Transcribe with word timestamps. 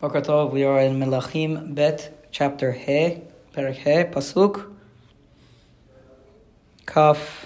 Boker 0.00 0.22
Tov, 0.22 0.50
we 0.50 0.64
are 0.64 0.80
in 0.80 0.98
Melachim 0.98 1.74
Bet, 1.74 2.26
chapter 2.30 2.72
He, 2.72 3.20
Perek 3.54 3.74
He, 3.74 4.04
Pasuk, 4.10 4.64
Kaf, 6.86 7.44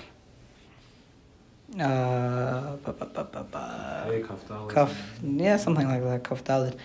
uh, 1.74 1.80
ba, 1.80 2.92
ba, 2.92 3.06
ba, 3.06 3.24
ba, 3.24 3.46
ba. 3.50 4.04
Hey, 4.06 4.22
Kaf 4.22 4.68
Kaf, 4.68 5.18
yeah, 5.20 5.56
something 5.56 5.88
like 5.88 6.04
that, 6.04 6.22
Kaf 6.22 6.44
Dalet. 6.44 6.78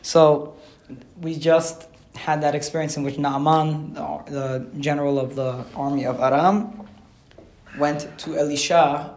So, 0.00 0.54
we 1.20 1.34
just 1.34 1.88
had 2.14 2.40
that 2.42 2.54
experience 2.54 2.96
in 2.96 3.02
which 3.02 3.18
Naaman, 3.18 3.94
the, 3.94 4.22
the 4.28 4.66
general 4.78 5.18
of 5.18 5.34
the 5.34 5.64
army 5.74 6.06
of 6.06 6.20
Aram, 6.20 6.86
went 7.78 8.16
to 8.18 8.38
Elisha, 8.38 9.12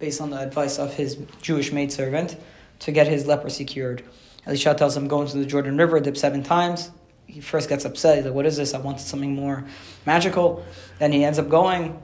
based 0.00 0.20
on 0.20 0.30
the 0.30 0.40
advice 0.40 0.80
of 0.80 0.94
his 0.94 1.18
Jewish 1.40 1.70
maidservant, 1.70 2.36
to 2.80 2.90
get 2.90 3.06
his 3.06 3.28
leprosy 3.28 3.64
cured. 3.64 4.02
Elisha 4.46 4.74
tells 4.74 4.96
him, 4.96 5.08
go 5.08 5.22
into 5.22 5.38
the 5.38 5.46
Jordan 5.46 5.76
River, 5.76 5.98
dip 6.00 6.16
seven 6.16 6.42
times. 6.42 6.90
He 7.26 7.40
first 7.40 7.68
gets 7.68 7.84
upset. 7.84 8.16
He's 8.16 8.24
like, 8.24 8.34
what 8.34 8.46
is 8.46 8.56
this? 8.56 8.72
I 8.74 8.78
wanted 8.78 9.00
something 9.00 9.34
more 9.34 9.64
magical. 10.06 10.64
Then 10.98 11.10
he 11.12 11.24
ends 11.24 11.38
up 11.38 11.48
going, 11.48 12.00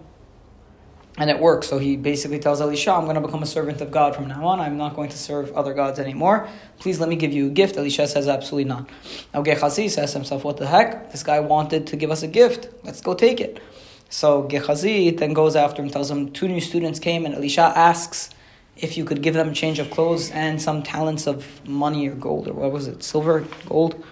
and 1.17 1.31
it 1.31 1.39
works. 1.39 1.69
So 1.69 1.79
he 1.79 1.97
basically 1.97 2.41
tells 2.41 2.61
Elisha, 2.61 2.91
I'm 2.91 3.05
going 3.05 3.15
to 3.15 3.21
become 3.21 3.43
a 3.43 3.47
servant 3.47 3.81
of 3.81 3.93
God 3.93 4.17
from 4.17 4.27
now 4.27 4.45
on. 4.47 4.59
I'm 4.59 4.77
not 4.77 4.97
going 4.97 5.11
to 5.11 5.19
serve 5.19 5.53
other 5.53 5.75
gods 5.75 6.01
anymore. 6.01 6.49
Please 6.79 6.99
let 6.99 7.09
me 7.09 7.17
give 7.17 7.33
you 7.33 7.47
a 7.47 7.51
gift. 7.51 7.77
Elisha 7.77 8.09
says, 8.09 8.27
absolutely 8.27 8.69
not. 8.69 8.91
Now 9.33 9.43
Gehazi 9.43 9.89
says 9.89 10.13
to 10.13 10.19
himself, 10.19 10.43
what 10.43 10.57
the 10.57 10.67
heck? 10.67 11.13
This 11.13 11.23
guy 11.23 11.39
wanted 11.39 11.87
to 11.87 11.97
give 11.97 12.11
us 12.11 12.25
a 12.25 12.29
gift. 12.29 12.69
Let's 12.83 13.01
go 13.01 13.15
take 13.15 13.41
it. 13.41 13.61
So 14.09 14.43
Gehazi 14.43 15.11
then 15.11 15.33
goes 15.33 15.55
after 15.55 15.83
him, 15.83 15.91
tells 15.91 16.11
him, 16.11 16.33
two 16.33 16.49
new 16.49 16.61
students 16.61 16.99
came, 16.99 17.25
and 17.25 17.35
Elisha 17.35 17.73
asks 17.77 18.31
if 18.77 18.97
you 18.97 19.05
could 19.05 19.23
give 19.23 19.35
them 19.35 19.51
a 19.51 19.55
change 19.55 19.79
of 19.79 19.91
clothes 19.91 20.31
and 20.31 20.61
some 20.61 20.83
talents 20.83 21.27
of 21.27 21.67
money 21.69 22.09
or 22.09 22.15
gold, 22.15 22.49
or 22.49 22.55
what 22.55 22.73
was 22.73 22.89
it, 22.89 23.03
silver, 23.03 23.45
gold? 23.69 24.03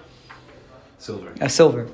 Silver. 0.99 1.33
uh, 1.41 1.49
silver. 1.49 1.89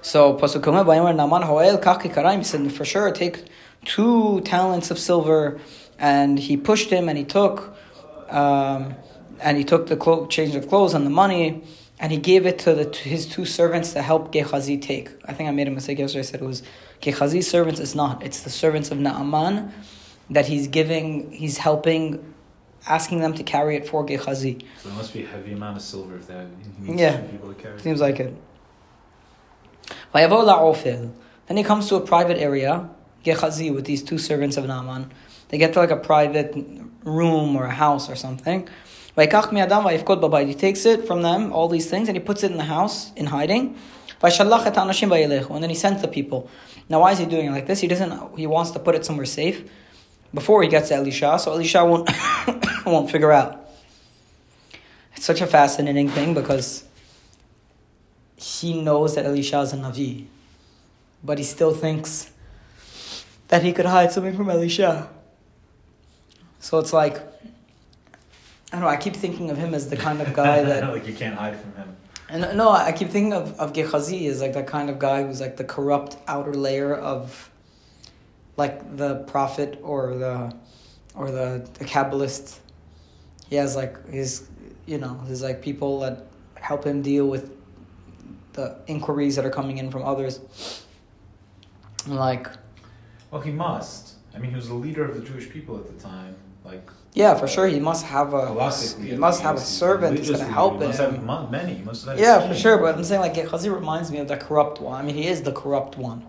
So 0.00 0.34
Pasuk 0.34 0.64
Naaman 0.64 1.42
Hoel 1.42 1.78
Kach 1.78 2.02
Karaim 2.02 2.44
said 2.44 2.72
for 2.72 2.84
sure 2.84 3.10
take 3.12 3.44
two 3.84 4.40
talents 4.40 4.90
of 4.90 4.98
silver, 4.98 5.60
and 5.98 6.38
he 6.38 6.56
pushed 6.56 6.90
him 6.90 7.08
and 7.08 7.18
he 7.18 7.24
took, 7.24 7.76
um, 8.30 8.94
and 9.40 9.56
he 9.58 9.64
took 9.64 9.88
the 9.88 9.96
clo- 9.96 10.26
change 10.26 10.54
of 10.54 10.68
clothes 10.68 10.94
and 10.94 11.04
the 11.04 11.10
money, 11.10 11.62
and 12.00 12.10
he 12.12 12.18
gave 12.18 12.46
it 12.46 12.58
to, 12.60 12.74
the, 12.74 12.84
to 12.86 13.08
his 13.08 13.26
two 13.26 13.44
servants 13.44 13.92
to 13.92 14.00
help 14.00 14.32
Gehazi 14.32 14.78
take. 14.78 15.10
I 15.26 15.32
think 15.34 15.48
I 15.48 15.52
made 15.52 15.68
a 15.68 15.70
mistake 15.70 15.98
yesterday. 15.98 16.20
I 16.20 16.22
said 16.22 16.40
it 16.40 16.46
was 16.46 16.62
Gehazi's 17.02 17.50
servants. 17.50 17.78
It's 17.78 17.94
not. 17.94 18.22
It's 18.22 18.40
the 18.42 18.50
servants 18.50 18.90
of 18.90 18.98
Naaman 18.98 19.72
that 20.30 20.46
he's 20.46 20.68
giving. 20.68 21.32
He's 21.32 21.58
helping. 21.58 22.34
Asking 22.86 23.20
them 23.20 23.34
to 23.34 23.42
carry 23.42 23.76
it 23.76 23.86
for 23.88 24.04
Gehazi. 24.04 24.58
So 24.82 24.88
it 24.88 24.94
must 24.94 25.12
be 25.12 25.24
a 25.24 25.26
heavy 25.26 25.52
amount 25.52 25.76
of 25.76 25.82
silver 25.82 26.14
if 26.16 26.28
that 26.28 26.46
Yeah. 26.86 27.18
people 27.18 27.48
to 27.48 27.54
carry. 27.54 27.74
It. 27.74 27.80
Seems 27.82 28.00
like 28.00 28.20
it. 28.20 28.34
Then 30.12 31.56
he 31.56 31.64
comes 31.64 31.88
to 31.88 31.96
a 31.96 32.00
private 32.00 32.38
area, 32.38 32.88
Gehazi, 33.24 33.70
with 33.70 33.84
these 33.84 34.02
two 34.02 34.16
servants 34.16 34.56
of 34.56 34.66
Naaman. 34.66 35.10
They 35.48 35.58
get 35.58 35.72
to 35.74 35.80
like 35.80 35.90
a 35.90 35.96
private 35.96 36.54
room 37.04 37.56
or 37.56 37.64
a 37.64 37.70
house 37.70 38.08
or 38.08 38.14
something. 38.14 38.68
Vayikach 39.16 39.50
mi'adam 39.50 39.82
vayifkod 39.84 40.20
babayit. 40.20 40.46
He 40.46 40.54
takes 40.54 40.86
it 40.86 41.06
from 41.06 41.22
them, 41.22 41.52
all 41.52 41.68
these 41.68 41.90
things, 41.90 42.08
and 42.08 42.16
he 42.16 42.22
puts 42.22 42.44
it 42.44 42.52
in 42.52 42.58
the 42.58 42.64
house 42.64 43.12
in 43.16 43.26
hiding. 43.26 43.76
Vayshallach 44.22 44.66
et 44.66 44.76
ha'anashim 44.76 45.08
vayelechu. 45.08 45.50
And 45.50 45.62
then 45.62 45.70
he 45.70 45.76
sends 45.76 46.00
the 46.00 46.08
people. 46.08 46.48
Now, 46.88 47.00
why 47.00 47.12
is 47.12 47.18
he 47.18 47.26
doing 47.26 47.46
it 47.46 47.50
like 47.50 47.66
this? 47.66 47.80
He 47.80 47.88
doesn't. 47.88 48.38
He 48.38 48.46
wants 48.46 48.70
to 48.72 48.78
put 48.78 48.94
it 48.94 49.04
somewhere 49.04 49.26
safe 49.26 49.64
before 50.32 50.62
he 50.62 50.68
gets 50.68 50.88
to 50.88 50.94
Elisha, 50.94 51.38
so 51.38 51.52
Elisha 51.52 51.84
won't 51.84 52.10
won't 52.86 53.10
figure 53.10 53.32
out. 53.32 53.68
It's 55.16 55.24
such 55.24 55.40
a 55.40 55.46
fascinating 55.46 56.08
thing 56.08 56.34
because 56.34 56.84
he 58.36 58.80
knows 58.80 59.14
that 59.16 59.26
Elisha 59.26 59.60
is 59.60 59.72
a 59.72 59.76
Navi, 59.76 60.26
but 61.24 61.38
he 61.38 61.44
still 61.44 61.74
thinks 61.74 62.30
that 63.48 63.62
he 63.62 63.72
could 63.72 63.86
hide 63.86 64.12
something 64.12 64.36
from 64.36 64.48
Elisha. 64.48 65.08
So 66.60 66.78
it's 66.78 66.92
like, 66.92 67.16
I 67.16 68.72
don't 68.72 68.80
know, 68.82 68.88
I 68.88 68.96
keep 68.96 69.16
thinking 69.16 69.50
of 69.50 69.56
him 69.56 69.74
as 69.74 69.88
the 69.88 69.96
kind 69.96 70.20
of 70.20 70.34
guy 70.34 70.62
that. 70.64 70.88
like 70.88 71.06
you 71.06 71.14
can't 71.14 71.34
hide 71.34 71.58
from 71.58 71.72
him. 71.74 71.96
And 72.28 72.56
no, 72.58 72.70
I 72.70 72.92
keep 72.92 73.08
thinking 73.08 73.32
of, 73.32 73.58
of 73.58 73.72
Gehazi 73.72 74.26
as 74.26 74.42
like 74.42 74.52
that 74.52 74.66
kind 74.66 74.90
of 74.90 74.98
guy 74.98 75.22
who's 75.22 75.40
like 75.40 75.56
the 75.56 75.64
corrupt 75.64 76.18
outer 76.28 76.52
layer 76.52 76.94
of 76.94 77.50
like 78.58 78.96
the 78.96 79.24
prophet 79.26 79.78
or 79.82 80.16
the 80.16 80.54
or 81.14 81.30
the, 81.30 81.66
the 81.74 81.84
Kabbalist. 81.84 82.58
He 83.48 83.56
has 83.56 83.74
like 83.74 84.06
his 84.10 84.48
you 84.86 84.98
know, 84.98 85.14
his 85.28 85.42
like 85.42 85.62
people 85.62 86.00
that 86.00 86.26
help 86.54 86.84
him 86.84 87.02
deal 87.02 87.26
with 87.26 87.54
the 88.54 88.76
inquiries 88.86 89.36
that 89.36 89.44
are 89.44 89.50
coming 89.50 89.78
in 89.78 89.90
from 89.90 90.02
others. 90.02 90.40
Like 92.06 92.48
Well, 93.30 93.40
he 93.40 93.52
must. 93.52 94.14
I 94.34 94.38
mean, 94.38 94.50
he 94.50 94.56
was 94.56 94.68
the 94.68 94.74
leader 94.74 95.04
of 95.04 95.14
the 95.14 95.22
Jewish 95.22 95.50
people 95.50 95.76
at 95.76 95.86
the 95.86 96.02
time. 96.02 96.34
Like, 96.64 96.88
yeah, 97.14 97.34
for 97.34 97.48
sure 97.48 97.66
he 97.66 97.80
must 97.80 98.04
have 98.06 98.34
a 98.34 98.46
he 99.00 99.16
must 99.16 99.42
have 99.42 99.56
a 99.56 99.60
servant 99.60 100.16
that's 100.16 100.30
gonna 100.30 100.44
help 100.44 100.80
he 100.80 100.86
must 100.86 101.00
him. 101.00 101.26
have 101.26 101.50
many. 101.50 101.74
He 101.74 101.82
must 101.82 102.06
have 102.06 102.18
Yeah, 102.18 102.46
for 102.46 102.54
sure. 102.54 102.78
But 102.78 102.96
I'm 102.96 103.04
saying 103.04 103.20
like 103.20 103.34
Gehazi 103.34 103.68
reminds 103.68 104.10
me 104.10 104.18
of 104.18 104.28
the 104.28 104.36
corrupt 104.36 104.80
one. 104.80 105.00
I 105.00 105.02
mean, 105.06 105.14
he 105.14 105.26
is 105.26 105.42
the 105.42 105.52
corrupt 105.52 105.96
one, 105.96 106.24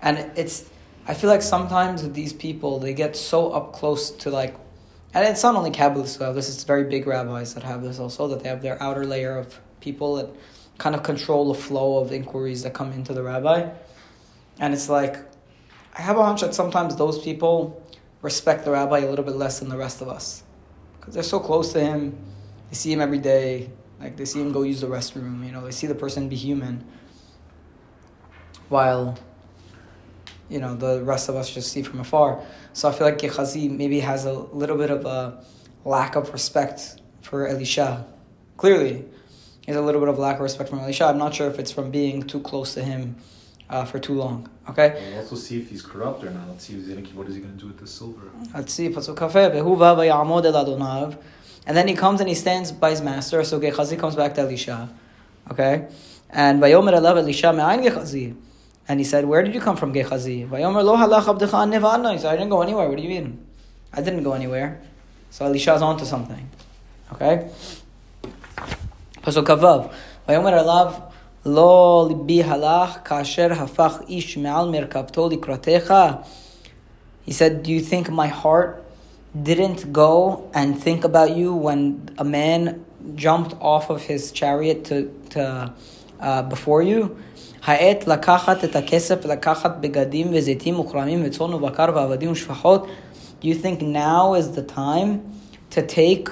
and 0.00 0.30
it's. 0.36 0.68
I 1.06 1.14
feel 1.14 1.30
like 1.30 1.42
sometimes 1.42 2.02
with 2.02 2.14
these 2.14 2.32
people, 2.32 2.78
they 2.78 2.94
get 2.94 3.16
so 3.16 3.50
up 3.50 3.72
close 3.72 4.10
to 4.10 4.30
like, 4.30 4.54
and 5.14 5.26
it's 5.26 5.42
not 5.42 5.56
only 5.56 5.70
Kabbalists 5.70 6.16
who 6.16 6.24
have 6.24 6.34
this. 6.34 6.48
It's 6.48 6.64
very 6.64 6.84
big 6.84 7.06
rabbis 7.06 7.54
that 7.54 7.64
have 7.64 7.82
this 7.82 7.98
also. 7.98 8.28
That 8.28 8.42
they 8.42 8.48
have 8.48 8.62
their 8.62 8.82
outer 8.82 9.04
layer 9.04 9.36
of 9.36 9.60
people 9.80 10.16
that 10.16 10.30
kind 10.78 10.94
of 10.94 11.02
control 11.02 11.52
the 11.52 11.58
flow 11.58 11.98
of 11.98 12.12
inquiries 12.12 12.62
that 12.62 12.72
come 12.72 12.92
into 12.92 13.12
the 13.12 13.22
rabbi, 13.22 13.68
and 14.58 14.72
it's 14.72 14.88
like, 14.88 15.16
I 15.96 16.02
have 16.02 16.16
a 16.16 16.24
hunch 16.24 16.40
that 16.40 16.54
sometimes 16.54 16.96
those 16.96 17.18
people 17.18 17.82
respect 18.22 18.64
the 18.64 18.70
rabbi 18.70 19.00
a 19.00 19.08
little 19.10 19.24
bit 19.24 19.36
less 19.36 19.58
than 19.58 19.68
the 19.68 19.76
rest 19.76 20.00
of 20.00 20.08
us, 20.08 20.42
because 20.98 21.14
they're 21.14 21.22
so 21.22 21.40
close 21.40 21.72
to 21.74 21.80
him. 21.80 22.16
They 22.70 22.74
see 22.76 22.92
him 22.92 23.00
every 23.00 23.18
day. 23.18 23.70
Like 24.00 24.16
they 24.16 24.24
see 24.24 24.40
him 24.40 24.50
go 24.50 24.62
use 24.62 24.80
the 24.80 24.88
restroom, 24.88 25.44
you 25.44 25.52
know, 25.52 25.64
they 25.64 25.70
see 25.70 25.86
the 25.86 25.94
person 25.94 26.28
be 26.28 26.36
human. 26.36 26.84
While, 28.68 29.18
you 30.52 30.60
know, 30.60 30.74
the 30.74 31.02
rest 31.02 31.28
of 31.28 31.36
us 31.36 31.52
just 31.52 31.72
see 31.72 31.82
from 31.82 32.00
afar. 32.00 32.40
So 32.72 32.88
I 32.88 32.92
feel 32.92 33.06
like 33.06 33.18
Gehazi 33.18 33.68
maybe 33.68 34.00
has 34.00 34.26
a 34.26 34.32
little 34.32 34.76
bit 34.76 34.90
of 34.90 35.06
a 35.06 35.42
lack 35.84 36.14
of 36.14 36.32
respect 36.32 37.00
for 37.22 37.48
Elisha. 37.48 38.06
Clearly, 38.56 39.04
he 39.64 39.72
has 39.72 39.76
a 39.76 39.80
little 39.80 40.00
bit 40.00 40.08
of 40.08 40.18
lack 40.18 40.36
of 40.36 40.42
respect 40.42 40.68
from 40.70 40.80
Elisha. 40.80 41.06
I'm 41.06 41.18
not 41.18 41.34
sure 41.34 41.48
if 41.48 41.58
it's 41.58 41.72
from 41.72 41.90
being 41.90 42.22
too 42.22 42.40
close 42.40 42.74
to 42.74 42.82
him 42.84 43.16
uh, 43.70 43.84
for 43.84 43.98
too 43.98 44.14
long. 44.14 44.48
Okay? 44.68 45.10
We'll 45.10 45.20
also 45.20 45.36
see 45.36 45.58
if 45.58 45.70
he's 45.70 45.82
corrupt 45.82 46.22
or 46.22 46.30
not. 46.30 46.48
Let's 46.48 46.66
see 46.66 46.74
what 47.14 47.28
is 47.28 47.34
he 47.34 47.40
going 47.40 47.54
to 47.54 47.60
do 47.60 47.66
with 47.66 47.78
the 47.78 47.86
silver. 47.86 48.30
Let's 48.54 48.72
see, 48.72 48.88
Pasuk 48.90 49.16
Kafeh, 49.16 49.52
"Vehu 49.54 49.76
va 49.76 49.96
vayamod 49.96 50.44
el 50.44 50.52
Adonav." 50.52 51.16
And 51.66 51.76
then 51.76 51.88
he 51.88 51.94
comes 51.94 52.20
and 52.20 52.28
he 52.28 52.34
stands 52.34 52.72
by 52.72 52.90
his 52.90 53.00
master. 53.00 53.42
So 53.44 53.58
Gehazi 53.58 53.96
comes 53.96 54.16
back 54.16 54.34
to 54.34 54.42
Elisha. 54.42 54.88
Okay? 55.50 55.88
And 56.30 56.60
Vayomer 56.60 56.92
elav 56.92 57.18
Elisha 57.18 57.52
Gehazi. 57.52 58.34
And 58.88 59.00
he 59.00 59.04
said, 59.04 59.24
Where 59.24 59.42
did 59.42 59.54
you 59.54 59.60
come 59.60 59.76
from, 59.76 59.92
Gehazi? 59.92 60.38
He 60.38 60.44
I 60.44 60.60
didn't 60.60 62.48
go 62.48 62.62
anywhere. 62.62 62.88
What 62.88 62.96
do 62.96 63.02
you 63.02 63.08
mean? 63.08 63.46
I 63.92 64.02
didn't 64.02 64.22
go 64.22 64.32
anywhere. 64.32 64.80
So 65.30 65.44
Elisha's 65.46 65.82
onto 65.82 66.04
something. 66.04 66.48
Okay? 67.12 67.48
Pasuk 69.22 69.44
Kavav. 69.44 69.92
Lo 71.44 72.08
libi 72.08 72.40
halach 72.40 73.04
kasher 73.04 73.50
hafach 73.50 74.08
ish 74.08 74.36
me'al 74.36 74.68
merkavto 74.68 75.28
likratecha. 75.28 76.24
He 77.24 77.32
said, 77.32 77.64
Do 77.64 77.72
you 77.72 77.80
think 77.80 78.10
my 78.10 78.28
heart 78.28 78.84
didn't 79.40 79.92
go 79.92 80.50
and 80.54 80.80
think 80.80 81.02
about 81.02 81.36
you 81.36 81.52
when 81.52 82.10
a 82.18 82.24
man 82.24 82.84
jumped 83.16 83.54
off 83.60 83.90
of 83.90 84.02
his 84.02 84.30
chariot 84.30 84.84
to, 84.84 85.12
to 85.30 85.72
uh, 86.20 86.42
before 86.42 86.82
you? 86.82 87.16
העת 87.65 88.07
לקחת 88.07 88.63
את 88.63 88.75
הכסף 88.75 89.25
ולקחת 89.25 89.77
בגדים 89.79 90.27
וזיתים 90.33 90.79
וכרמים 90.79 91.21
וצאן 91.25 91.53
ובקר 91.53 91.85
ועבדים 91.95 92.31
ושפחות. 92.31 92.87
Do 93.41 93.47
you 93.47 93.55
think 93.55 93.81
now 93.81 94.33
is 94.33 94.51
the 94.55 94.63
time 94.63 95.21
to 95.69 95.81
take 95.81 96.29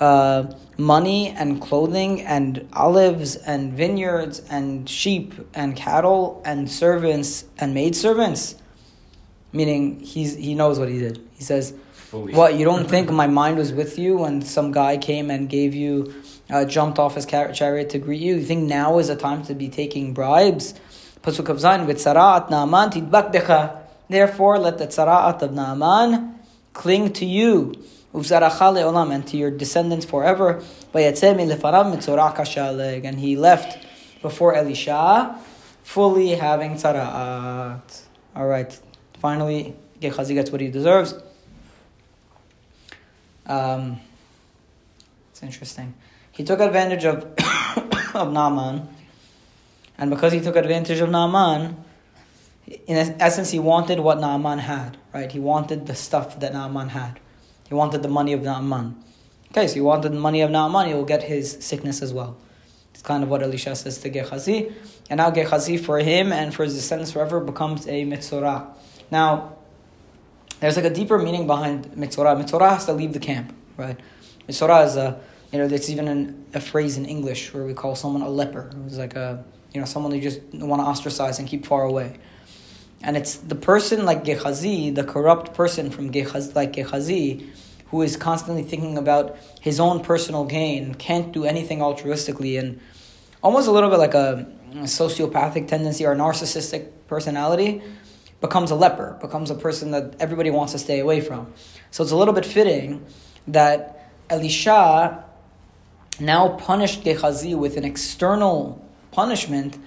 uh, 0.00 0.44
money 0.78 1.34
and 1.36 1.60
clothing 1.60 2.22
and 2.22 2.66
olives 2.72 3.36
and 3.36 3.72
vineyards 3.74 4.40
and 4.48 4.88
sheep 4.88 5.34
and 5.54 5.76
cattle 5.76 6.40
and 6.44 6.70
servants 6.70 7.44
and 7.58 7.74
maidservants? 7.74 8.54
Meaning 9.52 10.00
he's, 10.00 10.36
he 10.36 10.54
knows 10.54 10.78
what 10.78 10.88
he 10.88 10.98
did. 10.98 11.20
He 11.34 11.44
says, 11.44 11.74
Fully. 11.92 12.32
what, 12.32 12.54
you 12.54 12.64
don't 12.64 12.88
think 12.88 13.10
my 13.10 13.26
mind 13.26 13.58
was 13.58 13.72
with 13.72 13.98
you 13.98 14.18
when 14.18 14.40
some 14.40 14.72
guy 14.72 14.96
came 14.96 15.30
and 15.30 15.48
gave 15.48 15.74
you, 15.74 16.14
uh, 16.49 16.65
jumped 16.65 16.99
off 16.99 17.15
his 17.15 17.25
chariot 17.25 17.89
to 17.91 17.99
greet 17.99 18.21
you? 18.21 18.35
You 18.35 18.43
think 18.43 18.67
now 18.67 18.99
is 18.99 19.07
the 19.07 19.15
time 19.15 19.43
to 19.43 19.53
be 19.53 19.69
taking 19.69 20.13
bribes? 20.13 20.73
Pasuk 21.21 21.47
of 21.47 21.57
Zayin, 21.57 21.87
with 21.87 21.97
tzara'at 21.97 22.49
Naaman 22.49 22.89
tidbak 22.89 23.31
decha. 23.31 23.77
Therefore, 24.09 24.59
let 24.59 24.77
the 24.77 24.87
tzara'at 24.87 25.41
of 25.41 25.53
Naaman 25.53 26.37
cling 26.73 27.13
to 27.13 27.25
you. 27.25 27.73
olam 28.13 29.13
and 29.13 29.25
to 29.27 29.37
your 29.37 29.49
descendants 29.49 30.05
forever. 30.05 30.61
And 30.93 31.49
he 33.19 33.35
left 33.37 33.87
before 34.21 34.55
Elisha, 34.55 35.39
fully 35.83 36.29
having 36.29 36.73
tzara'at. 36.73 38.01
All 38.35 38.47
right, 38.47 38.79
finally, 39.19 39.75
Gehazi 40.01 40.33
gets 40.33 40.51
what 40.51 40.59
he 40.59 40.67
deserves. 40.67 41.13
Um, 43.45 43.99
it's 45.31 45.43
interesting. 45.43 45.93
He 46.33 46.43
took 46.43 46.59
advantage 46.59 47.05
of 47.05 47.23
of 48.15 48.33
Naaman, 48.33 48.87
and 49.97 50.09
because 50.09 50.33
he 50.33 50.41
took 50.41 50.55
advantage 50.55 50.99
of 50.99 51.09
Naaman, 51.09 51.77
in 52.67 53.15
essence, 53.19 53.51
he 53.51 53.59
wanted 53.59 53.99
what 53.99 54.19
Naaman 54.19 54.59
had. 54.59 54.97
Right? 55.13 55.31
He 55.31 55.39
wanted 55.39 55.87
the 55.87 55.95
stuff 55.95 56.39
that 56.41 56.53
Naaman 56.53 56.89
had. 56.89 57.19
He 57.67 57.73
wanted 57.73 58.03
the 58.03 58.09
money 58.09 58.33
of 58.33 58.41
Naaman. 58.41 59.01
Okay, 59.51 59.67
so 59.67 59.75
he 59.75 59.81
wanted 59.81 60.11
the 60.11 60.19
money 60.19 60.41
of 60.41 60.49
Naaman, 60.49 60.87
he 60.87 60.95
will 60.95 61.05
get 61.05 61.21
his 61.23 61.51
sickness 61.59 62.01
as 62.01 62.11
well. 62.11 62.35
It's 62.91 63.03
kind 63.03 63.23
of 63.23 63.29
what 63.29 63.43
Elisha 63.43 63.75
says 63.75 63.99
to 63.99 64.09
Gehazi. 64.09 64.73
And 65.11 65.19
now 65.19 65.29
Gehazi, 65.29 65.77
for 65.77 65.99
him 65.99 66.31
and 66.31 66.53
for 66.53 66.63
his 66.63 66.73
descendants 66.73 67.11
forever, 67.11 67.39
becomes 67.39 67.87
a 67.87 68.03
mitzorah. 68.05 68.67
Now, 69.11 69.57
there's 70.59 70.75
like 70.75 70.85
a 70.85 70.89
deeper 70.89 71.19
meaning 71.19 71.45
behind 71.45 71.85
mitzorah. 71.91 72.41
Mitzorah 72.41 72.69
has 72.69 72.85
to 72.85 72.93
leave 72.93 73.13
the 73.13 73.19
camp, 73.19 73.55
right? 73.77 73.99
Mitzorah 74.47 74.85
is 74.87 74.95
a, 74.95 75.19
you 75.53 75.59
know, 75.59 75.67
there's 75.67 75.91
even 75.91 76.07
an, 76.07 76.45
a 76.55 76.59
phrase 76.59 76.97
in 76.97 77.05
English 77.05 77.53
where 77.53 77.63
we 77.63 77.75
call 77.75 77.95
someone 77.95 78.23
a 78.23 78.29
leper. 78.29 78.71
It's 78.87 78.97
like 78.97 79.15
a, 79.15 79.45
you 79.71 79.79
know, 79.79 79.85
someone 79.85 80.11
you 80.15 80.19
just 80.19 80.41
want 80.51 80.81
to 80.81 80.85
ostracize 80.85 81.37
and 81.37 81.47
keep 81.47 81.67
far 81.67 81.83
away. 81.83 82.17
And 83.03 83.15
it's 83.15 83.35
the 83.35 83.53
person 83.53 84.03
like 84.03 84.23
Gehazi, 84.23 84.89
the 84.89 85.03
corrupt 85.03 85.53
person 85.53 85.91
from 85.91 86.09
Gehazi, 86.09 86.53
like 86.53 86.73
Gehazi, 86.73 87.51
who 87.87 88.01
is 88.01 88.17
constantly 88.17 88.63
thinking 88.63 88.97
about 88.97 89.37
his 89.61 89.79
own 89.79 89.99
personal 89.99 90.45
gain, 90.45 90.95
can't 90.95 91.31
do 91.31 91.45
anything 91.45 91.79
altruistically, 91.79 92.57
and 92.57 92.79
almost 93.43 93.67
a 93.67 93.71
little 93.71 93.91
bit 93.91 93.99
like 93.99 94.15
a, 94.15 94.47
a 94.71 94.85
sociopathic 94.85 95.67
tendency 95.67 96.03
or 96.03 96.15
narcissistic 96.15 96.89
personality, 97.05 97.83
becomes 98.41 98.71
a 98.71 98.75
leper, 98.75 99.19
becomes 99.21 99.51
a 99.51 99.55
person 99.55 99.91
that 99.91 100.15
everybody 100.19 100.49
wants 100.49 100.71
to 100.71 100.79
stay 100.79 100.99
away 100.99 101.21
from. 101.21 101.53
So 101.91 102.01
it's 102.01 102.11
a 102.11 102.17
little 102.17 102.33
bit 102.33 102.45
fitting 102.45 103.05
that 103.47 104.11
Elisha 104.31 105.22
now 106.19 106.49
punished 106.49 107.03
Gehazi 107.03 107.55
with 107.55 107.77
an 107.77 107.85
external 107.85 108.83
punishment 109.11 109.77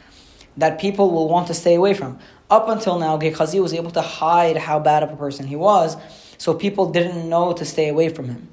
that 0.56 0.80
people 0.80 1.10
will 1.10 1.28
want 1.28 1.48
to 1.48 1.54
stay 1.54 1.74
away 1.74 1.94
from. 1.94 2.18
Up 2.48 2.68
until 2.68 2.98
now, 2.98 3.16
Gehazi 3.16 3.60
was 3.60 3.74
able 3.74 3.90
to 3.92 4.00
hide 4.00 4.56
how 4.56 4.78
bad 4.78 5.02
of 5.02 5.10
a 5.10 5.16
person 5.16 5.46
he 5.46 5.56
was, 5.56 5.96
so 6.38 6.54
people 6.54 6.92
didn't 6.92 7.28
know 7.28 7.52
to 7.52 7.64
stay 7.64 7.88
away 7.88 8.08
from 8.08 8.28
him. 8.28 8.48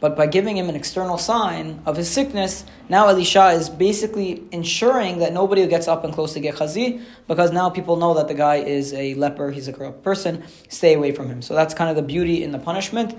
But 0.00 0.16
by 0.16 0.26
giving 0.26 0.56
him 0.56 0.70
an 0.70 0.76
external 0.76 1.18
sign 1.18 1.82
of 1.84 1.96
his 1.96 2.10
sickness, 2.10 2.64
now 2.88 3.08
Elisha 3.08 3.48
is 3.48 3.68
basically 3.68 4.42
ensuring 4.50 5.18
that 5.18 5.34
nobody 5.34 5.66
gets 5.66 5.88
up 5.88 6.04
and 6.04 6.12
close 6.12 6.32
to 6.34 6.40
Gehazi, 6.40 7.00
because 7.28 7.52
now 7.52 7.68
people 7.68 7.96
know 7.96 8.14
that 8.14 8.28
the 8.28 8.34
guy 8.34 8.56
is 8.56 8.94
a 8.94 9.14
leper, 9.14 9.50
he's 9.50 9.68
a 9.68 9.72
corrupt 9.72 10.02
person, 10.02 10.42
stay 10.68 10.94
away 10.94 11.12
from 11.12 11.28
him. 11.28 11.42
So 11.42 11.54
that's 11.54 11.74
kind 11.74 11.90
of 11.90 11.96
the 11.96 12.02
beauty 12.02 12.42
in 12.42 12.52
the 12.52 12.58
punishment. 12.58 13.18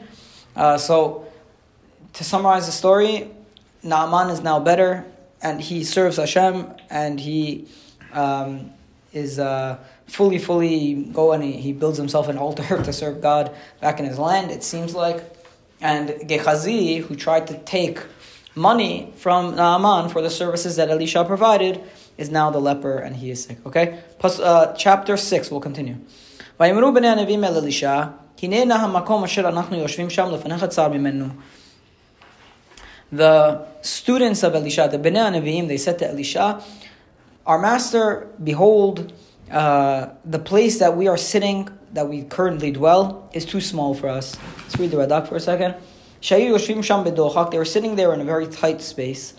Uh, 0.55 0.77
so, 0.77 1.27
to 2.13 2.23
summarize 2.23 2.65
the 2.65 2.73
story, 2.73 3.31
Naaman 3.82 4.30
is 4.30 4.42
now 4.42 4.58
better, 4.60 5.04
and 5.42 5.60
he 5.60 5.84
serves 5.84 6.16
Hashem, 6.16 6.72
and 6.90 7.20
he 7.20 7.68
um, 8.12 8.70
is 9.12 9.38
uh, 9.38 9.78
fully, 10.06 10.38
fully 10.38 10.94
go 11.12 11.32
and 11.32 11.42
he, 11.42 11.52
he 11.52 11.72
builds 11.72 11.98
himself 11.98 12.28
an 12.28 12.38
altar 12.38 12.82
to 12.82 12.92
serve 12.92 13.20
God 13.20 13.54
back 13.80 13.98
in 13.98 14.06
his 14.06 14.18
land, 14.18 14.50
it 14.50 14.62
seems 14.62 14.94
like. 14.94 15.22
And 15.80 16.26
Gehazi, 16.26 16.98
who 16.98 17.16
tried 17.16 17.46
to 17.48 17.58
take 17.58 18.00
money 18.54 19.12
from 19.16 19.56
Naaman 19.56 20.08
for 20.08 20.22
the 20.22 20.30
services 20.30 20.76
that 20.76 20.88
Elisha 20.88 21.24
provided, 21.24 21.80
is 22.16 22.30
now 22.30 22.50
the 22.50 22.60
leper 22.60 22.96
and 22.96 23.16
he 23.16 23.30
is 23.30 23.44
sick. 23.44 23.58
Okay? 23.66 24.00
Plus, 24.18 24.40
uh, 24.40 24.74
chapter 24.78 25.16
6, 25.16 25.50
we'll 25.50 25.60
continue. 25.60 25.96
ויאמרו 26.60 26.92
בני 26.94 27.08
הנביאים 27.08 27.44
אל 27.44 27.56
אלישע, 27.56 28.02
הנה 28.42 28.64
נא 28.64 28.74
המקום 28.74 29.24
אשר 29.24 29.48
אנחנו 29.48 29.76
יושבים 29.76 30.10
שם 30.10 30.28
לפניך 30.32 30.64
צר 30.64 30.88
ממנו. 30.88 31.24
The 33.11 33.65
students 33.81 34.41
of 34.41 34.55
Elisha, 34.55 34.87
the 34.89 34.97
Bnei 34.97 35.35
Nevi'im, 35.35 35.67
they 35.67 35.77
said 35.77 35.99
to 35.99 36.09
Elisha, 36.09 36.63
Our 37.45 37.59
master, 37.59 38.29
behold, 38.41 39.11
uh, 39.51 40.09
the 40.23 40.39
place 40.39 40.79
that 40.79 40.95
we 40.95 41.09
are 41.09 41.17
sitting, 41.17 41.67
that 41.91 42.07
we 42.07 42.23
currently 42.23 42.71
dwell, 42.71 43.29
is 43.33 43.45
too 43.45 43.59
small 43.59 43.93
for 43.93 44.07
us. 44.07 44.37
Let's 44.59 44.79
read 44.79 44.91
the 44.91 44.97
Radak 44.97 45.27
for 45.27 45.35
a 45.35 45.41
second. 45.41 45.75
They 46.29 46.49
were 46.51 47.65
sitting 47.65 47.95
there 47.97 48.13
in 48.13 48.21
a 48.21 48.23
very 48.23 48.47
tight 48.47 48.81
space. 48.81 49.33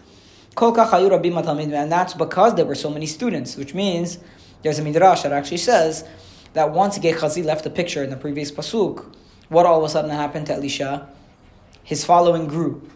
And 0.55 1.93
that's 1.93 2.13
because 2.13 2.55
there 2.57 2.67
were 2.67 2.75
so 2.75 2.91
many 2.91 3.07
students, 3.07 3.57
which 3.57 3.73
means 3.73 4.19
there's 4.63 4.79
a 4.79 4.83
midrash 4.83 5.23
that 5.23 5.33
actually 5.33 5.57
says 5.57 6.05
that 6.53 6.73
once 6.73 6.99
Gehazi 6.99 7.43
left 7.43 7.65
the 7.65 7.71
picture 7.71 8.05
in 8.05 8.11
the 8.11 8.19
previous 8.19 8.53
pasuk, 8.53 9.15
what 9.49 9.65
all 9.65 9.79
of 9.79 9.85
a 9.85 9.89
sudden 9.89 10.11
happened 10.11 10.47
to 10.49 10.53
Elisha? 10.53 11.09
His 11.83 12.05
following 12.05 12.47
grew 12.47 12.87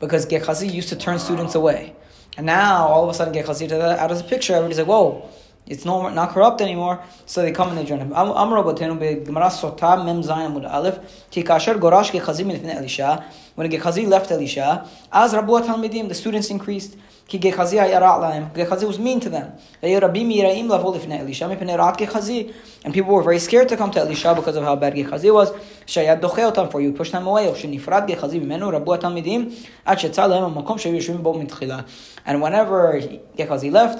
because 0.00 0.26
Gechazi 0.26 0.72
used 0.72 0.88
to 0.90 0.96
turn 0.96 1.18
students 1.18 1.54
away. 1.54 1.94
And 2.36 2.46
now, 2.46 2.86
all 2.86 3.04
of 3.04 3.10
a 3.10 3.14
sudden, 3.14 3.34
Gechazi 3.34 3.70
out 3.72 4.10
of 4.10 4.18
the 4.18 4.24
picture, 4.24 4.54
everybody's 4.54 4.78
like, 4.78 4.86
whoa, 4.86 5.28
it's 5.66 5.84
no, 5.84 6.08
not 6.08 6.30
corrupt 6.30 6.60
anymore, 6.60 7.02
so 7.26 7.42
they 7.42 7.52
come 7.52 7.68
and 7.68 7.76
they 7.76 7.84
join 7.84 7.98
him. 7.98 8.12
Amr 8.14 8.62
Rabbeinu 8.62 9.26
Sota 9.26 10.04
Mem 10.04 10.22
Zayin 10.22 10.54
Amud 10.54 10.72
Aleph 10.72 11.28
Ti 11.30 11.42
Gorash 11.42 12.10
Gechazi 12.10 12.46
Min 12.46 12.64
Elisha 12.70 13.24
When 13.54 13.70
Gechazi 13.70 14.06
left 14.06 14.30
Elisha, 14.30 14.88
as 15.12 15.34
Rabu 15.34 15.64
Talmidim 15.66 16.08
the 16.08 16.14
students 16.14 16.48
increased. 16.50 16.96
כי 17.27 17.37
גחזי 17.37 17.79
היה 17.79 17.99
רע 17.99 18.17
להם, 18.17 18.43
גחזי 18.53 18.85
was 18.85 18.97
mean 18.97 19.23
to 19.23 19.27
them. 19.27 19.45
והיו 19.83 19.99
רבים 20.01 20.31
יראים 20.31 20.69
לבוא 20.69 20.95
לפני 20.95 21.19
אלישע 21.19 21.47
מפני 21.47 21.75
רעת 21.75 21.97
גחזי. 21.97 22.47
And 22.83 22.87
people 22.87 23.11
were 23.11 23.23
very 23.23 23.39
scared 23.39 23.69
to 23.69 23.77
come 23.77 23.91
to 23.91 23.99
Elisha 23.99 24.33
because 24.35 24.55
of 24.55 24.63
how 24.63 24.75
bad 24.75 24.95
גחזי 24.95 25.29
was, 25.29 25.49
שהיה 25.85 26.15
דוחה 26.15 26.45
אותם, 26.45 26.65
for 26.71 26.75
you 26.75 27.01
push 27.01 27.11
them 27.11 27.25
away, 27.25 27.47
או 27.47 27.55
שנפרד 27.55 28.03
גחזי 28.07 28.39
ממנו, 28.39 28.69
רבו 28.69 28.93
התלמידים, 28.93 29.49
עד 29.85 29.99
שיצא 29.99 30.27
להם 30.27 30.43
המקום 30.43 30.77
שהיו 30.77 30.95
יושבים 30.95 31.23
בו 31.23 31.33
מתחילה. 31.33 31.79
And 32.27 32.31
whenever 32.31 33.05
גחזי 33.37 33.71
left, 33.71 33.99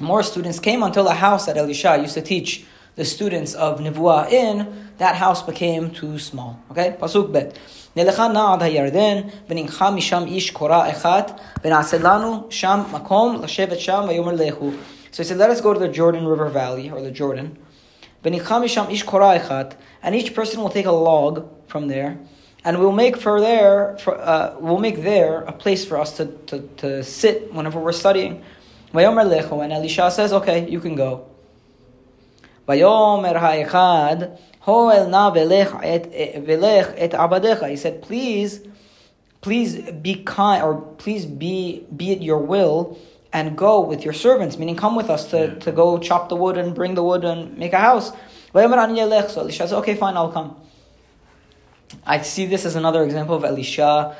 more 0.00 0.22
students 0.22 0.60
came 0.60 0.82
until 0.82 1.08
a 1.08 1.14
house 1.14 1.46
that 1.46 1.56
Elisha 1.56 1.96
used 1.96 2.14
to 2.14 2.22
teach 2.22 2.64
the 2.96 3.04
students 3.04 3.54
of 3.54 3.80
Nivua 3.80 4.30
in, 4.30 4.88
that 4.98 5.16
house 5.16 5.42
became 5.42 5.90
too 5.90 6.18
small. 6.18 6.58
Okay? 6.70 6.96
Pasuk 6.98 7.32
bet. 7.32 7.58
נלכה 7.96 8.28
נא 8.28 8.52
עד 8.52 8.62
הירדן, 8.62 9.20
וננחה 9.48 9.90
משם 9.90 10.24
איש 10.26 10.50
קורה 10.50 10.90
אחת, 10.90 11.40
ונעשה 11.64 11.98
לנו 11.98 12.46
שם 12.50 12.82
מקום 12.92 13.42
לשבת 13.42 13.80
שם, 13.80 14.04
ויאמר 14.08 14.32
לכו. 14.34 14.70
So 15.12 15.22
he 15.22 15.24
said, 15.24 15.38
let 15.38 15.48
us 15.50 15.62
go 15.62 15.72
to 15.72 15.78
the 15.78 15.88
Jordan 15.88 16.26
River 16.26 16.48
Valley, 16.48 16.90
or 16.90 17.00
the 17.00 17.10
Jordan. 17.10 17.56
וננחה 18.24 18.58
משם 18.58 18.84
איש 18.88 19.02
קורה 19.02 19.36
אחת, 19.36 19.74
and 20.02 20.14
each 20.14 20.34
person 20.34 20.62
will 20.62 20.68
take 20.68 20.86
a 20.86 20.90
log 20.90 21.44
from 21.68 21.88
there, 21.88 22.18
and 22.64 22.78
we'll 22.78 22.92
make 22.92 23.16
for 23.16 23.40
there, 23.40 23.96
for, 23.98 24.20
uh, 24.20 24.54
we'll 24.60 24.78
make 24.78 25.02
there 25.02 25.44
a 25.46 25.52
place 25.52 25.84
for 25.84 25.98
us 25.98 26.16
to, 26.18 26.26
to, 26.48 26.60
to 26.76 27.02
sit 27.02 27.54
whenever 27.54 27.78
we're 27.80 27.92
studying. 27.92 28.42
Vayomer 28.92 29.24
lecho, 29.24 29.64
and 29.64 29.72
Elisha 29.72 30.10
says, 30.10 30.34
okay, 30.34 30.68
you 30.68 30.80
can 30.80 30.94
go. 30.96 31.26
Vayomer 32.71 33.37
ha'echad, 33.37 34.39
hoel 34.61 35.09
na 35.09 35.29
velech 35.31 35.79
et 35.83 37.11
abadecha. 37.11 37.69
He 37.69 37.75
said, 37.75 38.01
please, 38.01 38.61
please 39.41 39.91
be 39.91 40.23
kind, 40.23 40.63
or 40.63 40.81
please 40.97 41.25
be, 41.25 41.85
be 41.95 42.11
it 42.11 42.21
your 42.21 42.37
will, 42.37 42.97
and 43.33 43.57
go 43.57 43.81
with 43.81 44.03
your 44.05 44.13
servants, 44.13 44.57
meaning 44.57 44.75
come 44.75 44.95
with 44.95 45.09
us 45.09 45.29
to, 45.31 45.59
to 45.59 45.71
go 45.71 45.97
chop 45.97 46.29
the 46.29 46.35
wood 46.35 46.57
and 46.57 46.73
bring 46.73 46.95
the 46.95 47.03
wood 47.03 47.23
and 47.25 47.57
make 47.57 47.73
a 47.73 47.79
house. 47.79 48.11
So 48.53 48.59
Elisha 48.59 49.51
says, 49.51 49.73
okay, 49.73 49.95
fine, 49.95 50.17
I'll 50.17 50.31
come. 50.31 50.55
I 52.05 52.21
see 52.21 52.45
this 52.45 52.65
as 52.65 52.75
another 52.75 53.03
example 53.03 53.35
of 53.35 53.43
Elisha 53.43 54.15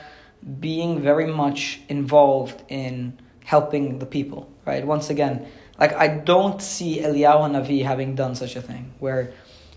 being 0.60 1.02
very 1.02 1.28
much 1.28 1.82
involved 1.90 2.64
in 2.70 3.20
helping 3.44 4.00
the 4.00 4.06
people, 4.06 4.50
right? 4.66 4.86
Once 4.86 5.10
again, 5.10 5.46
like 5.82 5.94
I 5.94 6.08
don't 6.08 6.62
see 6.62 7.00
Eliyahu 7.00 7.50
Navi 7.56 7.84
having 7.84 8.14
done 8.14 8.36
such 8.36 8.56
a 8.56 8.62
thing 8.62 8.94
where 9.00 9.34